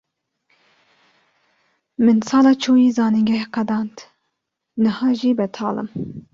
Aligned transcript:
Min 2.03 2.17
sala 2.27 2.53
çûyî 2.63 2.89
zanîngeh 2.97 3.47
qedand, 3.55 3.95
niha 4.83 5.09
jî 5.19 5.31
betal 5.39 5.75
im. 5.83 5.89